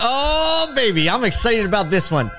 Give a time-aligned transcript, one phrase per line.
[0.00, 2.30] Oh, baby, I'm excited about this one.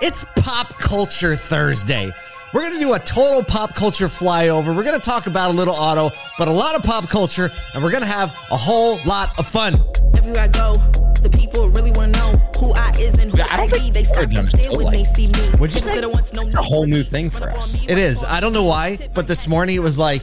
[0.00, 2.12] It's Pop Culture Thursday.
[2.52, 4.74] We're going to do a total pop culture flyover.
[4.74, 7.82] We're going to talk about a little auto, but a lot of pop culture, and
[7.82, 9.74] we're going to have a whole lot of fun.
[10.16, 10.74] Everywhere I go,
[11.22, 13.84] the people really want to know who I is and who I I, don't think
[13.84, 13.90] be.
[13.90, 15.58] They start I've to stare when they see me.
[15.58, 15.90] What'd you say?
[15.90, 17.82] Consider once no It's a whole new thing for us.
[17.84, 18.24] It is.
[18.24, 20.22] I don't know why, but this morning it was like,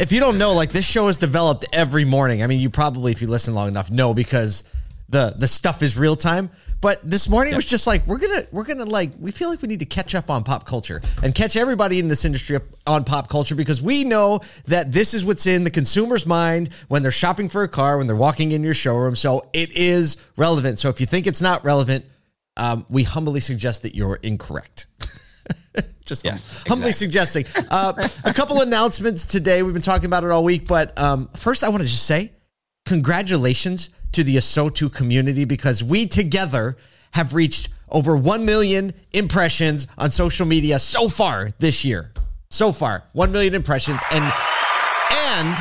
[0.00, 2.42] if you don't know, like this show is developed every morning.
[2.42, 4.64] I mean, you probably, if you listen long enough, know because
[5.08, 6.50] the the stuff is real time.
[6.80, 9.62] But this morning it was just like we're gonna we're gonna like we feel like
[9.62, 12.64] we need to catch up on pop culture and catch everybody in this industry up
[12.86, 17.02] on pop culture because we know that this is what's in the consumer's mind when
[17.02, 19.16] they're shopping for a car when they're walking in your showroom.
[19.16, 20.78] So it is relevant.
[20.78, 22.04] So if you think it's not relevant,
[22.58, 24.86] um, we humbly suggest that you're incorrect.
[26.04, 27.46] just hum- Yes, humbly suggesting.
[27.70, 29.62] Uh, a couple announcements today.
[29.62, 32.32] We've been talking about it all week, but um, first I want to just say
[32.84, 36.78] congratulations to the Asotu community because we together
[37.12, 42.12] have reached over 1 million impressions on social media so far this year.
[42.48, 44.32] So far, 1 million impressions and
[45.12, 45.56] and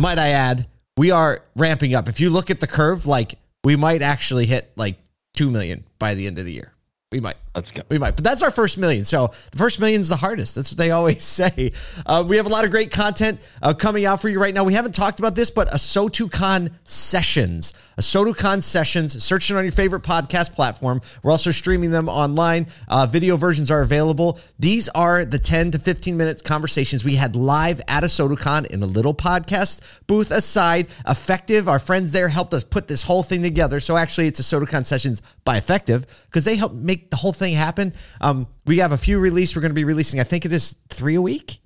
[0.00, 2.08] might I add, we are ramping up.
[2.08, 4.96] If you look at the curve, like we might actually hit like
[5.34, 6.72] 2 million by the end of the year.
[7.12, 7.36] We might.
[7.56, 7.80] Let's go.
[7.88, 9.06] We might, but that's our first million.
[9.06, 10.56] So the first million is the hardest.
[10.56, 11.72] That's what they always say.
[12.04, 14.62] Uh, we have a lot of great content uh, coming out for you right now.
[14.62, 19.24] We haven't talked about this, but AsotuCon sessions, AsotuCon sessions.
[19.24, 21.00] Search it on your favorite podcast platform.
[21.22, 22.66] We're also streaming them online.
[22.88, 24.38] Uh, video versions are available.
[24.58, 28.86] These are the 10 to 15 minute conversations we had live at AsotuCon in a
[28.86, 30.88] little podcast booth aside.
[31.08, 33.80] Effective, our friends there helped us put this whole thing together.
[33.80, 37.92] So actually, it's AsotuCon sessions by Effective because they helped make the whole thing happen.
[38.20, 39.54] Um, we have a few release.
[39.54, 41.58] We're going to be releasing, I think it is three a week.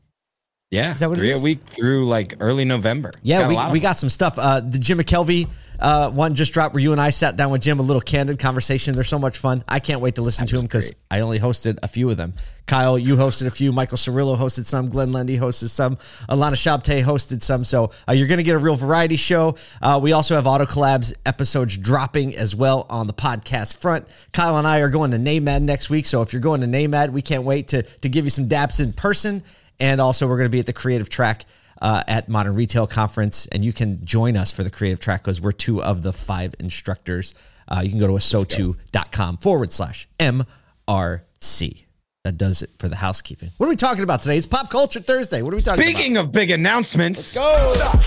[0.70, 1.40] Yeah, that what it three is?
[1.40, 3.10] a week through like early November.
[3.22, 4.38] Yeah, Got we, we got some stuff.
[4.38, 5.48] Uh, the Jim McKelvey
[5.80, 8.38] uh, one just dropped where you and I sat down with Jim, a little candid
[8.38, 8.94] conversation.
[8.94, 9.64] They're so much fun.
[9.66, 10.92] I can't wait to listen to was him because.
[11.10, 12.34] I only hosted a few of them.
[12.70, 13.72] Kyle, you hosted a few.
[13.72, 14.90] Michael Cirillo hosted some.
[14.90, 15.96] Glenn Lundy hosted some.
[16.28, 17.64] Alana Shabte hosted some.
[17.64, 19.56] So uh, you're going to get a real variety show.
[19.82, 24.06] Uh, we also have Auto Collabs episodes dropping as well on the podcast front.
[24.32, 26.06] Kyle and I are going to NAMED next week.
[26.06, 28.78] So if you're going to NAMED, we can't wait to, to give you some daps
[28.78, 29.42] in person.
[29.80, 31.46] And also, we're going to be at the Creative Track
[31.82, 35.40] uh, at Modern Retail Conference, and you can join us for the creative track because
[35.40, 37.34] we're two of the five instructors.
[37.66, 41.86] Uh, you can go to asotu.com forward slash MRC.
[42.24, 43.48] That does it for the housekeeping.
[43.56, 44.36] What are we talking about today?
[44.36, 45.40] It's Pop Culture Thursday.
[45.40, 45.90] What are we talking about?
[45.98, 47.94] Speaking of big announcements, go stop.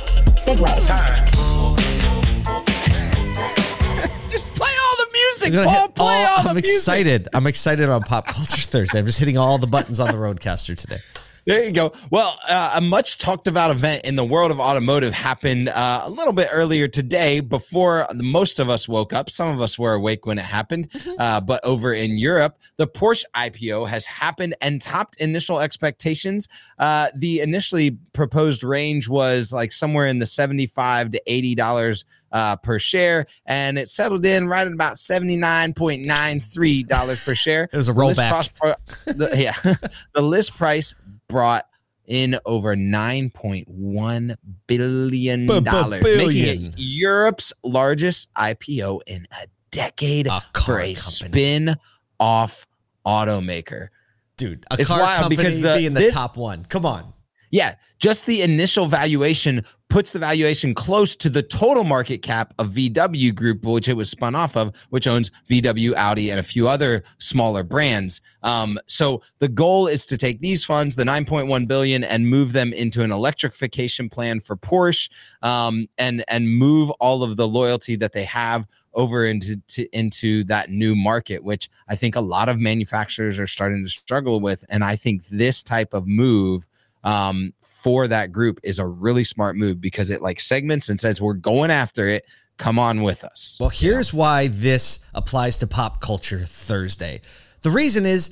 [4.29, 5.53] just play all the music.
[5.53, 5.65] about?
[5.65, 6.75] I'm, gonna Paul, hit play all- all the I'm music.
[6.75, 7.27] excited.
[7.33, 8.99] I'm excited on Pop Culture Thursday.
[8.99, 10.99] I'm just hitting all the buttons on the RodeCaster today.
[11.45, 11.91] There you go.
[12.09, 16.09] Well, uh, a much talked about event in the world of automotive happened uh, a
[16.09, 19.29] little bit earlier today before most of us woke up.
[19.29, 20.89] Some of us were awake when it happened.
[21.19, 26.47] Uh, but over in Europe, the Porsche IPO has happened and topped initial expectations.
[26.79, 32.79] Uh, the initially proposed range was like somewhere in the 75 to $80 uh, per
[32.79, 37.69] share, and it settled in right at about $79.93 per share.
[37.71, 38.75] It was a The list rollback.
[39.05, 39.53] the- yeah,
[40.13, 40.95] the list price
[41.33, 41.67] brought
[42.05, 44.35] in over 9.1
[44.67, 50.95] billion dollars, making it Europe's largest IPO in a decade A for a company.
[50.95, 52.67] spin-off
[53.05, 53.87] automaker.
[54.37, 56.65] Dude, a It's car wild company because the- being the this- top one.
[56.65, 57.13] Come on.
[57.53, 62.71] Yeah, just the initial valuation puts the valuation close to the total market cap of
[62.71, 66.67] VW Group, which it was spun off of, which owns VW, Audi, and a few
[66.67, 68.21] other smaller brands.
[68.41, 72.73] Um, so the goal is to take these funds, the 9.1 billion, and move them
[72.73, 75.11] into an electrification plan for Porsche,
[75.43, 80.43] um, and and move all of the loyalty that they have over into to, into
[80.45, 84.65] that new market, which I think a lot of manufacturers are starting to struggle with,
[84.69, 86.65] and I think this type of move
[87.03, 91.21] um, for that group is a really smart move because it like segments and says
[91.21, 92.25] we're going after it.
[92.57, 93.57] Come on with us.
[93.59, 97.21] Well, here's why this applies to Pop Culture Thursday.
[97.61, 98.29] The reason is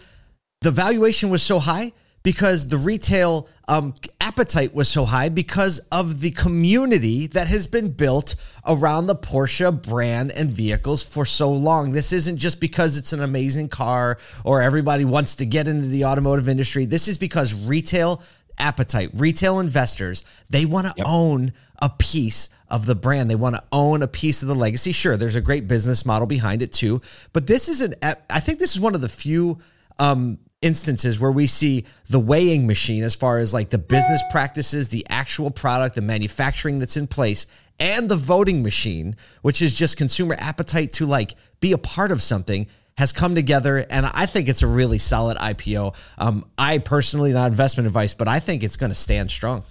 [0.62, 1.92] the valuation was so high
[2.24, 7.90] because the retail um, appetite was so high because of the community that has been
[7.90, 8.36] built
[8.68, 11.92] around the Porsche brand and vehicles for so long.
[11.92, 16.06] This isn't just because it's an amazing car or everybody wants to get into the
[16.06, 16.86] automotive industry.
[16.86, 18.22] This is because retail
[18.58, 23.30] appetite, retail investors, they want to own a piece of the brand.
[23.30, 24.92] They want to own a piece of the legacy.
[24.92, 27.02] Sure, there's a great business model behind it too,
[27.34, 27.96] but this is an
[28.30, 29.60] I think this is one of the few
[30.00, 34.90] um instances where we see the weighing machine as far as like the business practices,
[34.90, 37.48] the actual product, the manufacturing that's in place
[37.80, 42.22] and the voting machine, which is just consumer appetite to like be a part of
[42.22, 42.68] something,
[43.02, 43.84] has come together.
[43.90, 45.96] And I think it's a really solid IPO.
[46.20, 49.64] Um, I personally, not investment advice, but I think it's going to stand strong.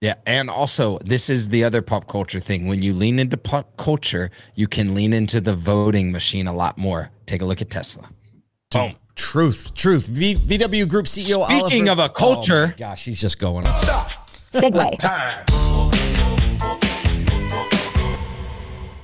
[0.00, 2.66] Yeah, and also this is the other pop culture thing.
[2.66, 6.78] When you lean into pop culture, you can lean into the voting machine a lot
[6.78, 7.10] more.
[7.26, 8.08] Take a look at Tesla.
[8.70, 8.96] Boom.
[9.16, 10.06] Truth, truth.
[10.06, 11.44] V- VW Group CEO.
[11.46, 13.74] Speaking Oliver- of a culture- Oh gosh, he's just going on.
[14.54, 14.96] Segue.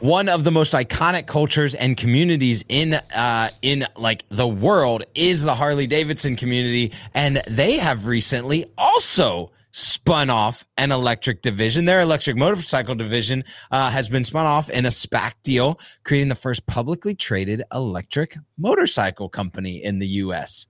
[0.00, 5.42] One of the most iconic cultures and communities in uh in like the world is
[5.42, 11.84] the Harley Davidson community and they have recently also spun off an electric division.
[11.84, 16.34] Their electric motorcycle division uh, has been spun off in a SPAC deal creating the
[16.34, 20.66] first publicly traded electric motorcycle company in the US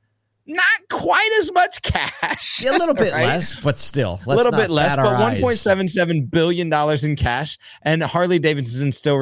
[0.47, 3.27] not quite as much cash a little bit right?
[3.27, 5.41] less, but still, a little bit less, but our one eyes.
[5.41, 7.59] point seven seven billion dollars in cash.
[7.83, 9.17] And Harley Davidson still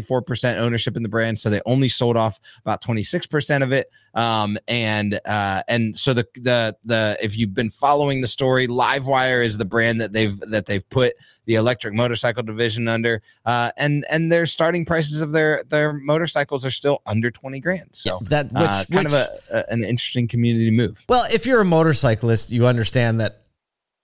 [0.00, 3.62] four percent ownership in the brand, so they only sold off about twenty six percent
[3.62, 3.90] of it.
[4.14, 9.44] Um, and uh, and so the the the if you've been following the story, Livewire
[9.44, 11.14] is the brand that they've that they've put
[11.44, 13.22] the electric motorcycle division under.
[13.46, 17.88] Uh, and and their starting prices of their their motorcycles are still under twenty grand.
[17.92, 21.04] So that which, uh, kind which- of a, a an interesting community move.
[21.08, 23.42] Well, if you're a motorcyclist, you understand that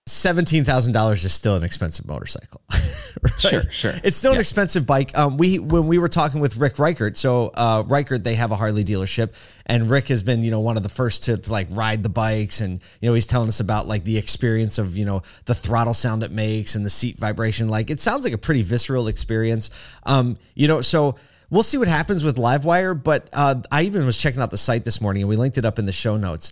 [0.07, 2.61] seventeen thousand dollars is still an expensive motorcycle.
[3.19, 3.39] Right?
[3.39, 3.93] Sure, sure.
[4.03, 5.17] It's still an expensive bike.
[5.17, 8.55] Um, we when we were talking with Rick Reichert, so uh, Reichert they have a
[8.55, 9.33] Harley dealership,
[9.65, 12.09] and Rick has been you know one of the first to, to like ride the
[12.09, 15.55] bikes, and you know he's telling us about like the experience of you know the
[15.55, 17.69] throttle sound it makes and the seat vibration.
[17.69, 19.71] Like it sounds like a pretty visceral experience.
[20.03, 21.15] Um, you know, so
[21.49, 23.01] we'll see what happens with Livewire.
[23.01, 25.65] But uh, I even was checking out the site this morning, and we linked it
[25.65, 26.51] up in the show notes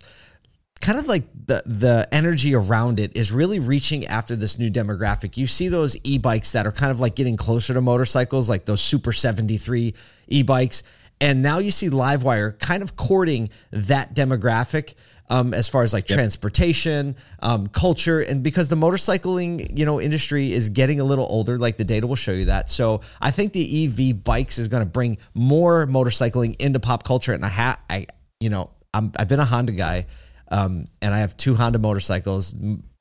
[0.80, 5.36] kind of like the the energy around it is really reaching after this new demographic.
[5.36, 8.80] You see those e-bikes that are kind of like getting closer to motorcycles, like those
[8.80, 9.94] Super 73
[10.28, 10.82] e-bikes.
[11.20, 14.94] And now you see Livewire kind of courting that demographic
[15.28, 20.52] um, as far as like transportation, um, culture, and because the motorcycling, you know, industry
[20.52, 22.70] is getting a little older, like the data will show you that.
[22.70, 27.32] So I think the EV bikes is going to bring more motorcycling into pop culture.
[27.32, 28.06] And I ha- I,
[28.40, 30.06] you know, I'm, I've been a Honda guy.
[30.48, 32.54] Um, and I have two Honda motorcycles,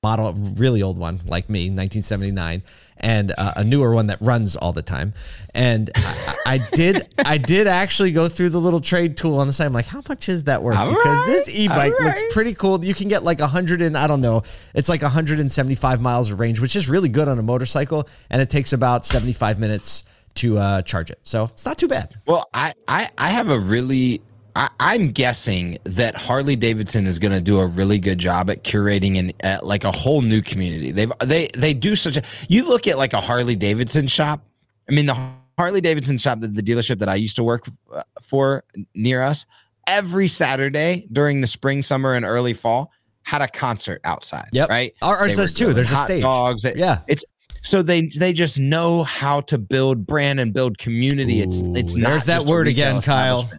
[0.06, 2.62] model really old one like me, 1979,
[2.97, 5.13] and uh, a newer one that runs all the time.
[5.53, 9.53] And I, I did, I did actually go through the little trade tool on the
[9.53, 9.65] side.
[9.65, 10.77] I'm like, how much is that worth?
[10.77, 12.86] All because this e-bike all looks pretty cool.
[12.86, 14.44] You can get like a hundred and I don't know,
[14.75, 18.50] it's like 175 miles of range, which is really good on a motorcycle, and it
[18.50, 20.03] takes about 75 minutes
[20.36, 21.19] to uh, charge it.
[21.24, 22.15] So it's not too bad.
[22.27, 24.21] Well, I, I, I have a really,
[24.55, 28.63] I, I'm guessing that Harley Davidson is going to do a really good job at
[28.63, 30.91] curating an uh, like a whole new community.
[30.91, 32.21] They've they they do such a.
[32.47, 34.41] You look at like a Harley Davidson shop.
[34.89, 35.17] I mean, the
[35.57, 38.63] Harley Davidson shop, the, the dealership that I used to work uh, for
[38.93, 39.45] near us,
[39.87, 42.91] every Saturday during the spring, summer, and early fall
[43.23, 44.49] had a concert outside.
[44.53, 44.69] Yep.
[44.69, 44.93] right.
[45.01, 45.73] Our- ours does too.
[45.73, 46.21] There's a hot stage.
[46.21, 46.63] Dogs.
[46.63, 46.99] It- Yeah.
[47.07, 47.25] it's
[47.61, 51.41] so they they just know how to build brand and build community.
[51.41, 53.49] it's it's not there's that word again, Kyle.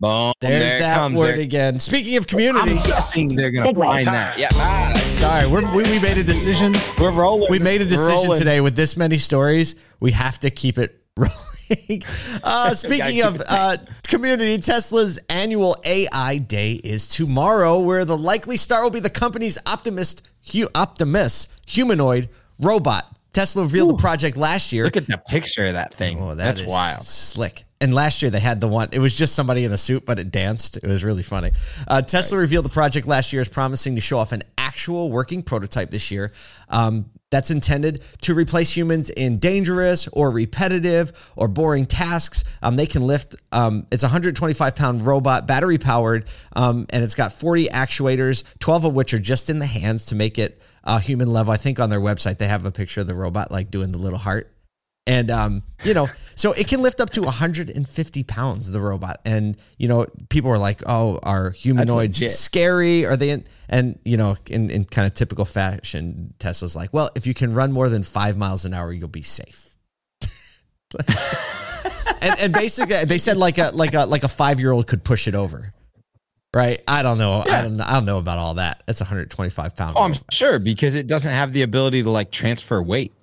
[0.00, 1.16] Boom, There's there that comes.
[1.18, 1.78] word There- again.
[1.78, 3.84] Speaking of community, I'm guessing they're gonna Segue.
[3.84, 4.38] find that.
[4.38, 6.74] Yeah, ah, sorry, we're, we we made a decision.
[6.98, 7.50] we're rolling.
[7.50, 8.38] We made a decision rolling.
[8.38, 9.74] today with this many stories.
[10.00, 12.02] We have to keep it rolling.
[12.42, 18.82] Uh, speaking of uh, community, Tesla's annual AI Day is tomorrow, where the likely star
[18.82, 22.28] will be the company's optimist, hu- Optimus humanoid
[22.60, 23.14] robot.
[23.34, 24.84] Tesla revealed the project last year.
[24.84, 26.18] Look at the picture of that thing.
[26.20, 27.06] Oh, that That's is wild.
[27.06, 27.64] Slick.
[27.80, 28.88] And last year they had the one.
[28.92, 30.78] It was just somebody in a suit, but it danced.
[30.78, 31.52] It was really funny.
[31.86, 35.42] Uh, Tesla revealed the project last year is promising to show off an actual working
[35.42, 36.32] prototype this year.
[36.68, 42.44] Um, that's intended to replace humans in dangerous or repetitive or boring tasks.
[42.62, 43.36] Um, they can lift.
[43.52, 48.86] Um, it's a 125 pound robot, battery powered, um, and it's got 40 actuators, 12
[48.86, 51.52] of which are just in the hands to make it uh, human level.
[51.52, 53.98] I think on their website they have a picture of the robot like doing the
[53.98, 54.52] little heart.
[55.08, 58.70] And um, you know, so it can lift up to 150 pounds.
[58.70, 63.06] The robot, and you know, people were like, "Oh, are humanoids scary?
[63.06, 63.46] Are they?" In?
[63.70, 67.54] And you know, in, in kind of typical fashion, Tesla's like, "Well, if you can
[67.54, 69.74] run more than five miles an hour, you'll be safe."
[72.20, 75.02] and and basically, they said like a like a like a five year old could
[75.02, 75.72] push it over,
[76.54, 76.82] right?
[76.86, 77.42] I don't know.
[77.48, 77.80] I don't.
[77.80, 78.82] I don't know about all that.
[78.84, 79.96] That's 125 pounds.
[79.98, 83.14] Oh, I'm sure because it doesn't have the ability to like transfer weight.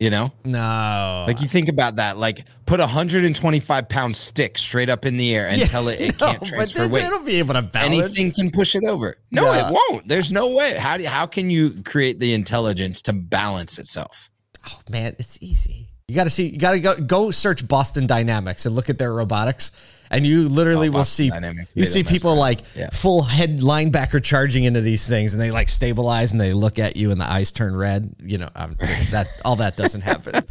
[0.00, 2.16] You know, no, like you think about that.
[2.16, 6.00] Like put a 125 pound stick straight up in the air and Yeah, tell it
[6.00, 7.04] it no, can't but transfer weight.
[7.04, 7.94] It'll be able to balance.
[8.02, 9.16] Anything can push it over.
[9.30, 9.68] No, Yeah.
[9.68, 10.08] it won't.
[10.08, 10.74] There's no way.
[10.78, 14.30] How do how can you create the intelligence to balance itself?
[14.66, 15.88] Oh man, it's easy.
[16.08, 16.48] You got to see.
[16.48, 19.70] You got to go go search Boston Dynamics and look at their robotics,
[20.10, 21.30] and you literally Oh, will see.
[21.74, 22.90] You see people like Yeah.
[22.92, 26.96] full head linebacker charging into these things, and they like stabilize and they look at
[26.96, 28.14] you, and the eyes turn red.
[28.22, 28.76] You know um,
[29.10, 30.44] that all that doesn't happen.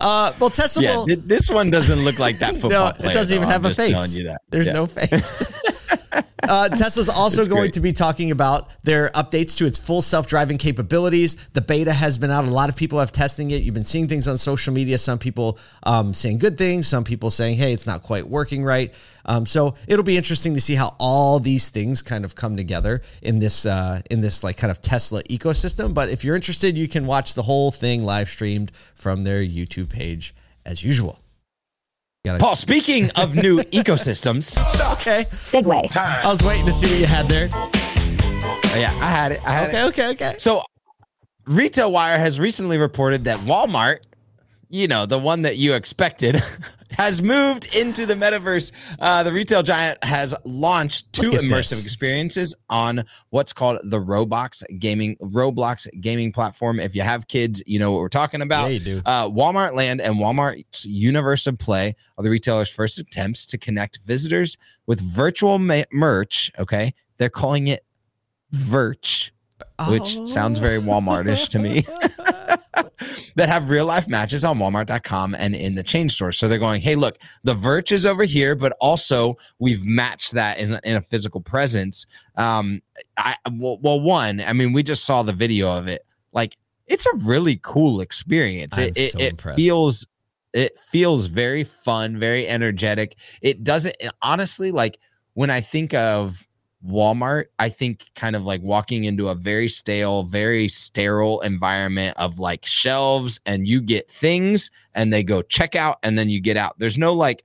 [0.00, 3.10] uh, well, Tesla Yeah, this one doesn't look like that football No, player.
[3.10, 3.52] it doesn't even though.
[3.52, 4.18] have I'm a face.
[4.50, 4.72] There's Yeah.
[4.72, 5.42] no face.
[6.42, 7.72] uh, Tesla's also It's going great.
[7.74, 11.36] to be talking about their updates to its full self-driving capabilities.
[11.52, 12.44] The beta has been out.
[12.44, 13.62] A lot of people have testing it.
[13.62, 14.98] You've been seeing things on social media.
[14.98, 16.86] Some people um, saying good things.
[16.86, 18.92] Some people saying, "Hey, it's not quite working right."
[19.24, 23.02] Um, so it'll be interesting to see how all these things kind of come together
[23.22, 25.94] in this uh, in this like kind of Tesla ecosystem.
[25.94, 29.90] But if you're interested, you can watch the whole thing live streamed from their YouTube
[29.90, 31.18] page as usual.
[32.26, 34.58] Gotta- Paul, speaking of new ecosystems,
[34.94, 35.26] Okay.
[35.44, 35.96] Segue.
[35.96, 37.48] I was waiting to see what you had there.
[37.52, 39.40] Oh, yeah, I had it.
[39.46, 39.86] I had Okay, it.
[39.86, 40.34] okay, okay.
[40.38, 40.62] So,
[41.46, 43.98] Retail Wire has recently reported that Walmart,
[44.68, 46.42] you know, the one that you expected,
[46.90, 48.72] has moved into the metaverse.
[48.98, 51.84] Uh, the retail giant has launched two immersive this.
[51.84, 56.80] experiences on what's called the Roblox gaming Roblox gaming platform.
[56.80, 58.66] If you have kids, you know what we're talking about.
[58.66, 59.02] Yeah, you do.
[59.04, 63.98] Uh, Walmart Land and Walmart's Universe of Play are the retailer's first attempts to connect
[64.04, 64.56] visitors
[64.86, 66.50] with virtual ma- merch.
[66.58, 67.84] Okay, they're calling it
[68.54, 69.30] Virch,
[69.88, 71.84] which sounds very Walmartish to me.
[73.36, 76.32] that have real life matches on Walmart.com and in the chain store.
[76.32, 80.58] So they're going, hey, look, the Virch is over here, but also we've matched that
[80.58, 82.06] in, in a physical presence.
[82.36, 82.82] Um,
[83.16, 86.04] I well, well, one, I mean, we just saw the video of it.
[86.32, 88.76] Like, it's a really cool experience.
[88.76, 89.56] I'm It it, so it impressed.
[89.56, 90.06] feels
[90.52, 93.16] it feels very fun, very energetic.
[93.42, 94.98] It doesn't honestly like
[95.34, 96.46] when I think of
[96.84, 102.38] Walmart, I think kind of like walking into a very stale, very sterile environment of
[102.38, 106.56] like shelves and you get things and they go check out and then you get
[106.56, 106.78] out.
[106.78, 107.44] There's no like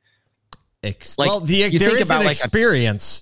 [0.84, 3.22] Ex- like, well, the, you there think is about an like a- experience,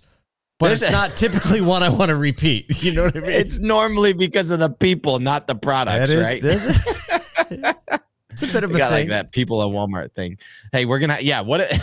[0.59, 2.65] but it's a- not typically one I want to repeat.
[2.83, 3.29] You know what I mean?
[3.31, 6.41] it's normally because of the people, not the products, is- right?
[6.41, 8.01] that-
[8.31, 8.89] it's a bit of a thing.
[8.91, 10.37] like that people at Walmart thing.
[10.71, 11.41] Hey, we're gonna yeah.
[11.41, 11.61] What?
[11.61, 11.79] A,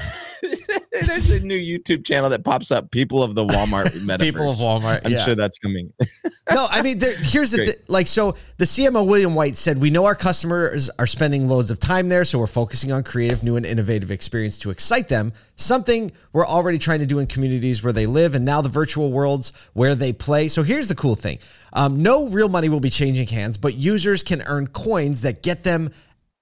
[1.00, 2.90] there's a new YouTube channel that pops up.
[2.90, 4.20] People of the Walmart metaverse.
[4.20, 5.02] People of Walmart.
[5.04, 5.24] I'm yeah.
[5.24, 5.92] sure that's coming.
[6.50, 8.06] no, I mean, there, here's the th- like.
[8.06, 12.08] So the CMO William White said, "We know our customers are spending loads of time
[12.08, 15.32] there, so we're focusing on creative, new, and innovative experience to excite them.
[15.56, 19.12] Something we're already trying to do in communities where they live, and now the virtual
[19.12, 20.48] worlds where they play.
[20.48, 21.38] So here's the cool thing:
[21.72, 25.62] um, no real money will be changing hands, but users can earn coins that get
[25.62, 25.90] them."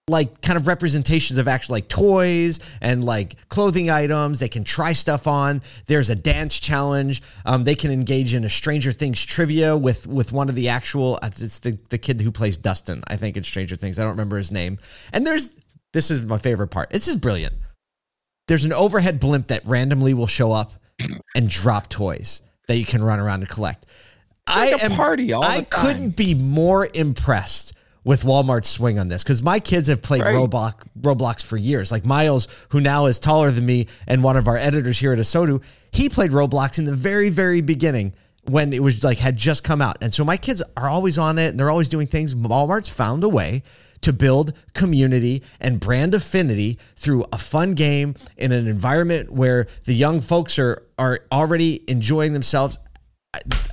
[0.09, 4.93] Like kind of representations of actual like toys and like clothing items they can try
[4.93, 5.63] stuff on.
[5.87, 7.23] There's a dance challenge.
[7.47, 11.19] Um, they can engage in a stranger things trivia with with one of the actual
[11.23, 13.99] uh, it's the, the kid who plays dustin i think in stranger things.
[13.99, 14.79] I don't remember his name.
[15.13, 15.55] And there's
[15.95, 16.91] this is my favorite part.
[16.91, 17.55] This is brilliant.
[18.47, 20.75] There's an overhead blimp that randomly will show up
[21.35, 23.87] and drop toys that you can run around and collect.
[24.47, 27.74] Like I a am party all I couldn't be more impressed
[28.05, 30.35] with Walmart's swing on this because my kids have played Right.
[30.35, 31.91] Roblox Roblox for years.
[31.91, 35.19] Like Miles, who now is taller than me and one of our editors here at
[35.19, 38.15] Asotu, he played Roblox in the very very beginning
[38.47, 39.97] when it was like had just come out.
[40.03, 42.35] And so my kids are always on it and they're always doing things.
[42.35, 43.63] Walmart's found a way
[44.03, 49.95] to build community and brand affinity through a fun game in an environment where the
[49.95, 52.79] young folks are are already enjoying themselves.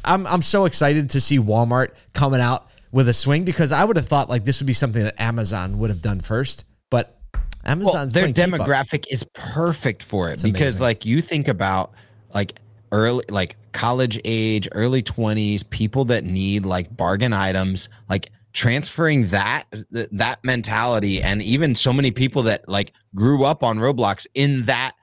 [0.06, 3.96] I'm I'm so excited to see Walmart coming out with a swing because I would
[3.96, 7.18] have thought like this would be something that Amazon would have done first, but
[7.66, 8.68] Well, their playing keep up.
[8.68, 10.82] demographic is perfect for it because, amazing.
[10.82, 11.94] like, you think about
[12.34, 12.60] like
[12.92, 19.64] early, like college age, early twenties, people that need like bargain items, like transferring that
[20.12, 24.94] that mentality, and even so many people that like grew up on Roblox in that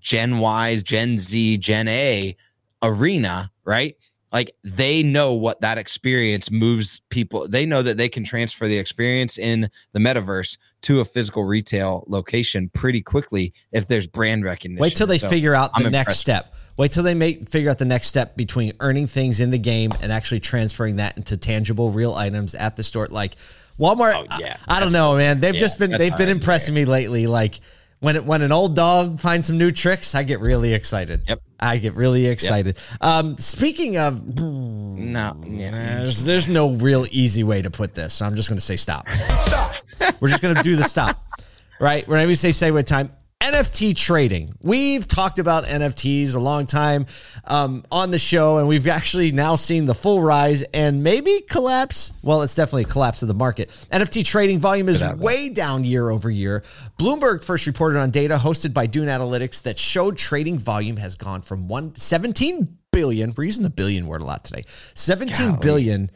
[0.00, 2.36] Gen Y, Gen Z, Gen A
[2.82, 3.94] arena, right?
[4.32, 7.48] Like they know what that experience moves people.
[7.48, 12.04] They know that they can transfer the experience in the metaverse to a physical retail
[12.06, 14.82] location pretty quickly if there's brand recognition.
[14.82, 16.54] Wait till they So, figure out the I'm next step.
[16.76, 19.90] Wait till they make figure out the next step between earning things in the game
[20.02, 23.08] and actually transferring that into tangible, real items at the store.
[23.10, 23.34] Like
[23.80, 24.56] Walmart, Oh, yeah.
[24.68, 25.40] I, I don't know, man.
[25.40, 27.26] They've Yeah, just been they've been impressing me lately.
[27.26, 27.58] Like
[28.00, 31.22] when it, when an old dog finds some new tricks, I get really excited.
[31.28, 31.42] Yep.
[31.60, 32.76] I get really excited.
[33.00, 38.14] Um, speaking of, No, there's there's no real easy way to put this.
[38.14, 39.10] So I'm just going to say stop.
[39.40, 39.74] Stop.
[40.20, 41.24] We're just going to do the stop.
[41.80, 42.08] Right?
[42.08, 43.12] Whenever we say segue time,
[43.58, 44.54] NFT trading.
[44.62, 47.06] We've talked about NFTs a long time
[47.44, 52.12] um, on the show, and we've actually now seen the full rise and maybe collapse.
[52.22, 53.70] Well, it's definitely a collapse of the market.
[53.90, 56.62] NFT trading volume is way down year over year.
[57.00, 61.40] Bloomberg first reported on data hosted by Dune Analytics that showed trading volume has gone
[61.42, 63.34] from one, 17 billion.
[63.36, 64.66] We're using the billion word a lot today.
[64.94, 65.60] Seventeen Golly.
[65.62, 66.10] billion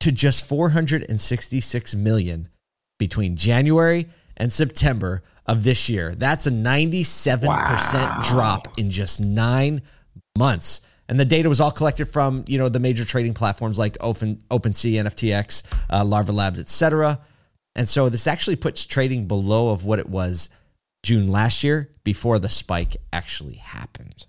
[0.00, 2.48] to just 466 million
[2.98, 4.06] between January
[4.38, 6.14] and September of this year.
[6.14, 9.82] That's a 97% drop in just 9
[10.36, 10.80] months.
[11.08, 14.36] And the data was all collected from, you know, the major trading platforms like Open
[14.50, 17.20] OpenSea, NFTX, uh, Larva Labs, etc.
[17.76, 20.50] And so this actually puts trading below of what it was
[21.02, 24.26] June last year before the spike actually happened.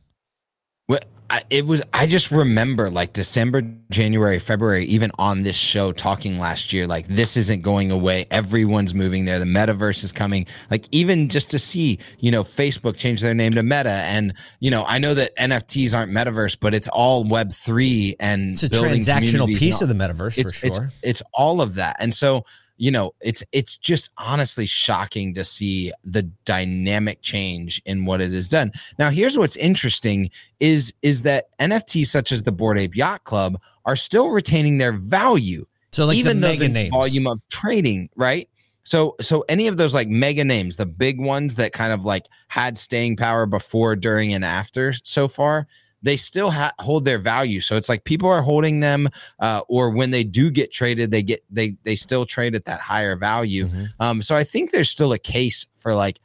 [1.30, 1.82] I, it was.
[1.94, 6.88] I just remember like December, January, February, even on this show talking last year.
[6.88, 8.26] Like this isn't going away.
[8.32, 9.38] Everyone's moving there.
[9.38, 10.48] The metaverse is coming.
[10.72, 14.72] Like even just to see, you know, Facebook change their name to Meta, and you
[14.72, 18.70] know, I know that NFTs aren't metaverse, but it's all Web three and It's a
[18.70, 20.86] transactional piece of the metaverse it's, for sure.
[20.86, 21.98] It's, it's all of that.
[22.00, 22.46] And so,
[22.78, 28.32] you know, it's it's just honestly shocking to see the dynamic change in what it
[28.32, 28.72] has done.
[29.00, 30.30] Now, here's what's interesting
[30.60, 34.94] is is that NFTs such as the Bored Ape Yacht Club are still retaining their
[34.94, 36.92] value, so like even the though the names.
[36.92, 38.50] volume of trading, right?
[38.84, 42.28] So so any of those like mega names, the big ones that kind of like
[42.48, 45.68] had staying power before, during, and after so far,
[46.02, 47.60] they still ha- hold their value.
[47.60, 51.24] So it's like people are holding them, uh, or when they do get traded, they
[51.24, 53.66] get they they still trade at that higher value.
[53.68, 53.88] Mhm.
[54.00, 56.20] Um, so I think there's still a case for like,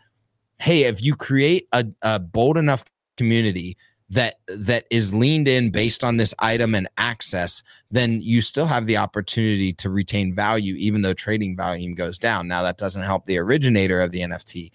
[0.59, 2.85] hey, if you create a, a bold enough
[3.17, 3.77] community
[4.11, 8.87] that that is leaned in based on this item and access, then you still have
[8.87, 12.47] the opportunity to retain value, even though trading volume goes down.
[12.47, 14.71] Now that doesn't help the originator of the NFT.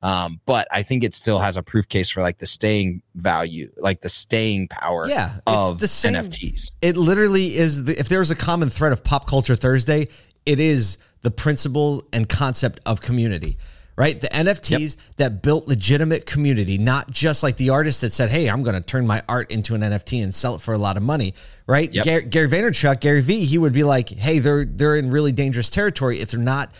[0.00, 3.72] Um, but I think it still has a proof case for like the staying value,
[3.76, 6.70] like the staying power Yeah, of the same- NFTs.
[6.80, 10.06] it literally is the, if there's a common thread of pop culture thursday
[10.46, 13.58] it is the principle and concept of community
[13.96, 18.48] right the nfts that built legitimate community not just like the artist that said hey
[18.48, 20.96] i'm going to turn my art into an nft and sell it for a lot
[20.96, 21.34] of money
[21.66, 22.04] right Yep.
[22.04, 25.70] gary, gary vaynerchuk gary vee he would be like hey they're they're in really dangerous
[25.70, 26.70] territory if they're not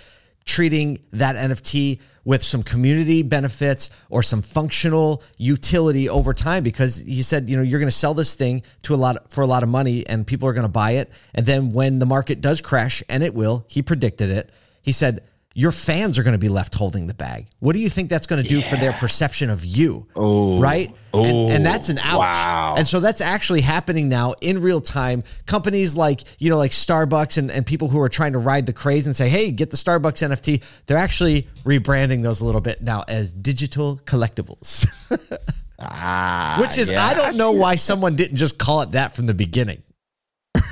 [0.45, 7.23] treating that NFT with some community benefits or some functional utility over time because he
[7.23, 9.63] said, you know, you're going to sell this thing to a lot for a lot
[9.63, 12.61] of money and people are going to buy it and then when the market does
[12.61, 14.53] crash and it will, he predicted it.
[14.83, 15.23] He said
[15.55, 17.49] your fans are going to be left holding the bag.
[17.59, 20.07] What do you think that's going to do for their perception of you?
[20.15, 20.95] Oh, right?
[21.13, 22.19] and, and that's an ouch.
[22.19, 22.75] wow.
[22.79, 25.25] And so that's actually happening now in real time.
[25.47, 28.73] Companies like, you know, like Starbucks and, and people who are trying to ride the
[28.73, 32.81] craze and say, hey, get the Starbucks NFT, they're actually rebranding those a little bit
[32.83, 34.87] now as digital collectibles.
[35.81, 39.27] Ah, Which is, yeah, I don't know why someone didn't just call it that from
[39.27, 39.83] the beginning.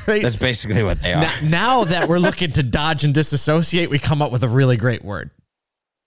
[0.07, 1.21] That's basically what they are.
[1.21, 4.77] now, now that we're looking to dodge and disassociate, we come up with a really
[4.77, 5.31] great word.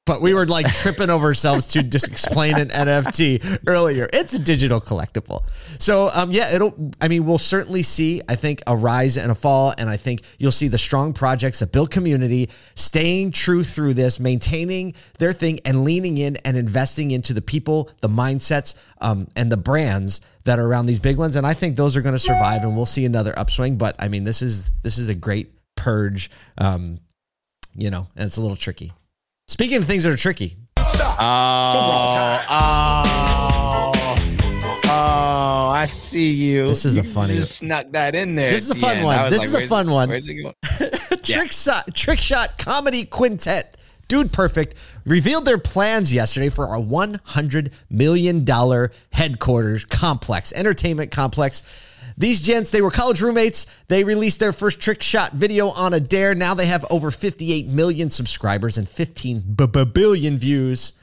[0.10, 4.10] But we were like tripping over ourselves to just explain an NFT earlier.
[4.12, 5.44] It's a digital collectible.
[5.78, 9.36] So um yeah, it'll I mean, we'll certainly see, I think, a rise and a
[9.36, 9.72] fall.
[9.78, 14.20] And I think you'll see the strong projects that build community, staying true through this,
[14.20, 19.52] maintaining their thing and leaning in and investing into the people, the mindsets, um, and
[19.52, 21.36] the brands that are around these big ones.
[21.36, 23.78] And I think those are going to survive and we'll see another upswing.
[23.78, 26.32] But I mean, this is this is a great purge.
[26.58, 27.00] Um,
[27.76, 28.92] you know, and it's a little tricky.
[29.48, 30.58] Speaking of things that are tricky,
[31.22, 33.92] Oh, oh,
[34.86, 36.68] oh, I see you.
[36.68, 38.52] This is a You funny- just snuck that in there.
[38.52, 39.06] This is a fun end.
[39.06, 39.30] one.
[39.32, 40.10] This like, is a fun one.
[41.24, 43.78] trick shot, trick shot comedy quintet.
[44.08, 44.74] Dude Perfect
[45.10, 48.46] revealed their plans yesterday for a $100 million
[49.12, 51.64] headquarters complex, entertainment complex.
[52.16, 53.66] These gents, they were college roommates.
[53.88, 56.36] They released their first trick shot video on a dare.
[56.36, 60.94] Now they have over 58 million subscribers and 15 b- b- billion views.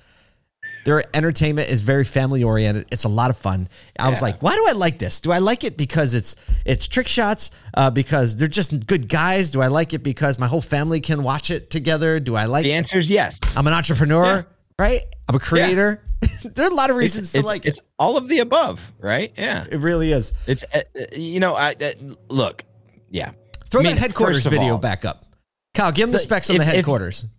[0.86, 2.86] Their entertainment is very family oriented.
[2.92, 3.68] It's a lot of fun.
[3.98, 5.18] I was like, why do I like this?
[5.18, 7.50] Do I like it because it's it's trick shots?
[7.74, 9.50] Uh, because they're just good guys?
[9.50, 12.20] Do I like it because my whole family can watch it together?
[12.20, 12.62] Do I like?
[12.62, 13.40] The answer is yes.
[13.56, 14.42] I'm an entrepreneur, Yeah.
[14.78, 15.00] right?
[15.28, 16.04] I'm a creator.
[16.44, 18.80] there are a lot of reasons It's, to it's, like it's all of the above,
[19.00, 19.32] right?
[19.36, 19.64] Yeah.
[19.68, 20.34] It really is.
[20.46, 21.90] It's uh, uh, you know, I uh,
[22.28, 22.62] look,
[23.10, 23.32] yeah.
[23.70, 25.26] Throw I mean, that headquarters video all, back up.
[25.74, 27.24] Kyle, give him the The- specs on the if- if- headquarters.
[27.24, 27.30] if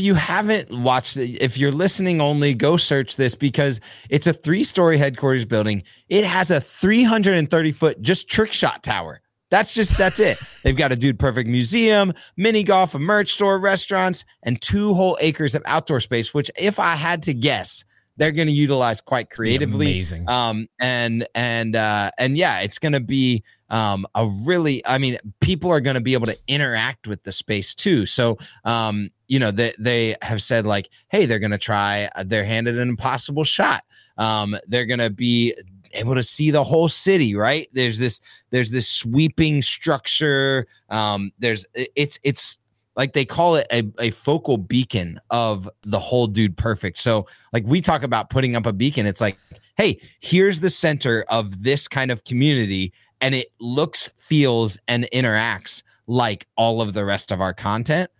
[0.00, 4.64] you haven't watched it, if you're listening only, go search this because it's a three
[4.64, 5.82] story headquarters building.
[6.08, 9.20] It has a 330 foot just trick shot tower.
[9.50, 10.38] That's just, that's it.
[10.62, 15.18] They've got a dude perfect museum, mini golf, a merch store, restaurants, and two whole
[15.20, 17.84] acres of outdoor space, which, if I had to guess,
[18.20, 19.86] they're going to utilize quite creatively.
[19.86, 20.28] amazing.
[20.28, 24.84] Um, and and uh, and yeah, it's going to be um, a really.
[24.86, 28.04] I mean, people are going to be able to interact with the space too.
[28.04, 32.76] So um, you know, they they have said like, hey, they're to try they're handed
[32.76, 33.84] an impossible shot.
[34.18, 35.54] Um, they're to be
[35.92, 37.68] able to see the whole city right?
[37.72, 42.58] There's this there's this sweeping structure um there's it's it's
[42.96, 46.98] like they call it a, a focal beacon of the whole dude perfect.
[46.98, 49.36] So like we talk about putting up a beacon it's like
[49.76, 55.82] hey here's the center of this kind of community and it looks feels and interacts
[56.06, 58.10] like all of the rest of our content.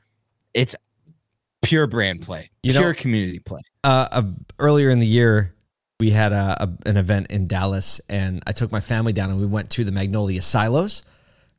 [0.54, 0.76] It's
[1.62, 4.22] pure brand play You know- pure community play uh, uh,
[4.58, 5.54] earlier in the year,
[5.98, 9.40] we had a, a, an event in Dallas, and I took my family down, and
[9.40, 11.02] we went to the Magnolia Silos,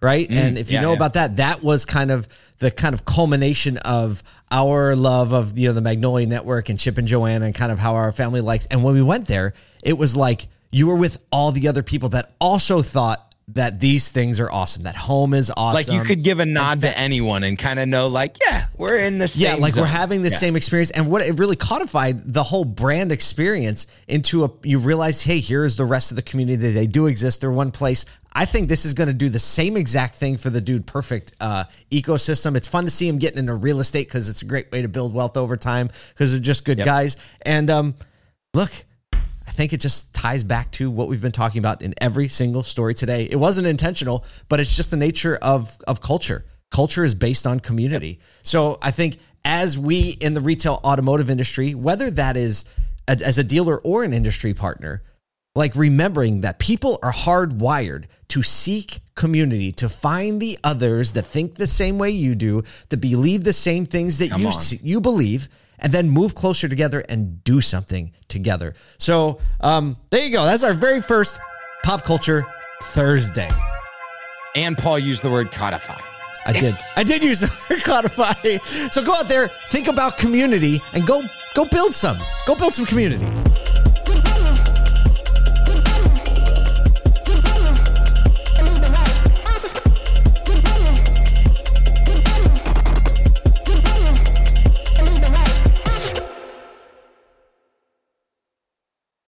[0.02, 0.30] right?
[0.30, 0.98] and if you yeah, know yeah.
[0.98, 2.28] about that, that was kind of
[2.60, 6.98] the kind of culmination of our love of you know the Magnolia Network and Chip
[6.98, 8.66] and Joanna, and kind of how our family likes.
[8.68, 12.10] And when we went there, it was like you were with all the other people
[12.10, 14.84] that also thought that these things are awesome.
[14.84, 15.74] That home is awesome.
[15.76, 18.98] like you could give a nod to anyone and kind of know like yeah we're
[19.00, 20.38] in the same yeah, like we're having the Yeah.
[20.38, 24.52] same experience, and what it really codified the whole brand experience into a.
[24.64, 26.72] You realize, hey, here's the rest of the community.
[26.72, 27.42] They do exist.
[27.42, 28.06] They're one place.
[28.34, 31.34] I think this is going to do the same exact thing for the Dude Perfect
[31.42, 32.56] uh, ecosystem.
[32.56, 34.88] It's fun to see him getting into real estate because it's a great way to
[34.88, 36.86] build wealth over time because they're just good Yep.
[36.86, 37.18] guys.
[37.42, 37.96] And um,
[38.54, 38.72] look,
[39.48, 42.64] I think it just ties back to what we've been talking about in every single
[42.64, 43.28] story today.
[43.30, 46.46] It wasn't intentional, but it's just the nature of of culture.
[46.70, 48.20] Culture is based on community.
[48.44, 52.66] So I think as we in the retail automotive industry, whether that is
[53.08, 55.04] a, as a dealer or an industry partner,
[55.56, 61.56] like remembering that people are hardwired to seek community, to find the others that think
[61.56, 64.62] the same way you do, that believe the same things that Come you on.
[64.82, 65.50] you believe,
[65.82, 68.74] and then move closer together and do something together.
[68.98, 70.46] So um, there you go.
[70.46, 71.39] That's our very first
[71.84, 72.46] pop culture
[72.84, 73.50] Thursday.
[74.56, 76.00] and paul used the word codify
[76.46, 76.74] I did.
[76.96, 78.34] I did use the word codify.
[78.89, 81.22] So go out there, think about community, and go
[81.54, 82.17] go build some.
[82.48, 83.26] Go build some community.